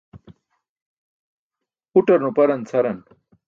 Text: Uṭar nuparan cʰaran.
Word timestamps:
Uṭar 1.97 2.19
nuparan 2.21 2.61
cʰaran. 2.69 2.99